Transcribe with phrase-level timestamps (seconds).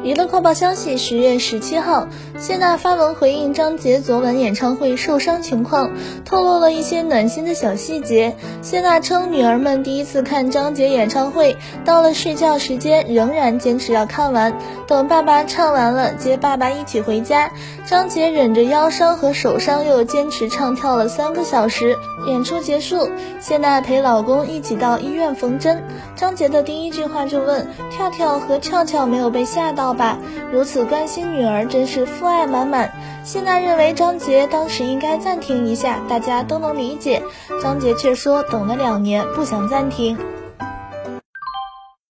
[0.00, 2.08] 娱乐快报消息：十月十七号，
[2.42, 5.92] 谢娜发文回应张杰昨晚演唱会受伤情况，
[6.24, 8.34] 透露了一些暖心的小细节。
[8.62, 14.58] 谢娜称，女儿们第一次看张杰演唱会，到了睡觉时间仍然坚持要看完，
[14.88, 17.48] 等爸爸唱完了接爸爸一起回家。
[17.86, 21.96] 张杰忍着腰伤和手伤，又坚持唱跳了三个小时。
[22.26, 23.08] 演出结束，
[23.40, 25.82] 谢娜陪老公一起到医院缝针。
[26.16, 30.18] 张杰的第一句话就问：“跳跳和俏俏没有被吓到？”吧，
[30.52, 32.90] 如此关心女儿，真是父爱爱满满。
[33.22, 37.22] 谢娜认为张杰当时应该暂停一下，大家都能理解。
[37.62, 40.18] 张杰却说等了两年，不想暂停。